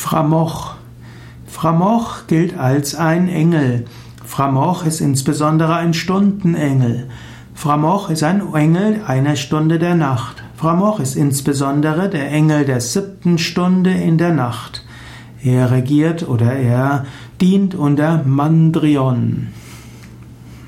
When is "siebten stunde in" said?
12.80-14.16